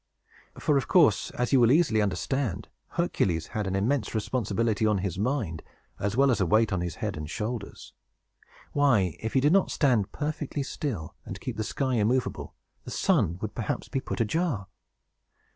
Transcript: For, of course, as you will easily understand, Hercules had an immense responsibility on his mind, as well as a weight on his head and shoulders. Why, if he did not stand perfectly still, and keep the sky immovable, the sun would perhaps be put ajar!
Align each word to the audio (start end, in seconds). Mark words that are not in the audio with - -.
For, 0.57 0.77
of 0.77 0.87
course, 0.87 1.29
as 1.37 1.53
you 1.53 1.59
will 1.59 1.71
easily 1.71 2.01
understand, 2.01 2.69
Hercules 2.93 3.45
had 3.53 3.67
an 3.67 3.75
immense 3.75 4.15
responsibility 4.15 4.83
on 4.83 4.97
his 5.05 5.19
mind, 5.19 5.61
as 5.99 6.17
well 6.17 6.31
as 6.31 6.41
a 6.41 6.45
weight 6.47 6.73
on 6.73 6.81
his 6.81 6.95
head 6.95 7.15
and 7.15 7.29
shoulders. 7.29 7.93
Why, 8.73 9.15
if 9.19 9.33
he 9.33 9.39
did 9.39 9.53
not 9.53 9.69
stand 9.69 10.11
perfectly 10.11 10.63
still, 10.63 11.13
and 11.23 11.39
keep 11.39 11.55
the 11.55 11.63
sky 11.63 11.97
immovable, 11.97 12.55
the 12.83 12.89
sun 12.89 13.37
would 13.43 13.53
perhaps 13.53 13.89
be 13.89 13.99
put 13.99 14.19
ajar! 14.19 14.65